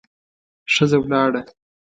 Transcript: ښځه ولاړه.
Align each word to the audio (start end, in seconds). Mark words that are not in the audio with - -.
ښځه 0.73 0.97
ولاړه. 1.03 1.41